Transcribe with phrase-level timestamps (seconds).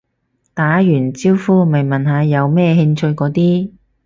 [0.55, 3.69] 打完招呼咪問下有咩興趣嗰啲